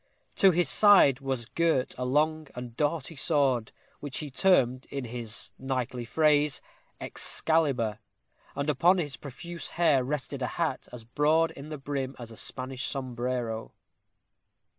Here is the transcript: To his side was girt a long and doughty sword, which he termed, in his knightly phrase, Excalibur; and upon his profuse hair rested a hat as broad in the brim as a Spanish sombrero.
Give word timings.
To 0.37 0.49
his 0.49 0.67
side 0.67 1.19
was 1.19 1.45
girt 1.45 1.93
a 1.95 2.05
long 2.05 2.47
and 2.55 2.75
doughty 2.75 3.15
sword, 3.15 3.71
which 3.99 4.17
he 4.17 4.31
termed, 4.31 4.87
in 4.87 5.05
his 5.05 5.51
knightly 5.59 6.05
phrase, 6.05 6.59
Excalibur; 6.99 7.99
and 8.55 8.67
upon 8.67 8.97
his 8.97 9.15
profuse 9.15 9.69
hair 9.77 10.03
rested 10.03 10.41
a 10.41 10.47
hat 10.57 10.87
as 10.91 11.03
broad 11.03 11.51
in 11.51 11.69
the 11.69 11.77
brim 11.77 12.15
as 12.17 12.31
a 12.31 12.35
Spanish 12.37 12.85
sombrero. 12.87 13.73